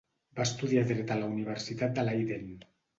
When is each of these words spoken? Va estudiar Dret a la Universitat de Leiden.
Va 0.39 0.47
estudiar 0.49 0.85
Dret 0.93 1.15
a 1.17 1.19
la 1.21 1.29
Universitat 1.37 1.97
de 2.01 2.11
Leiden. 2.11 2.55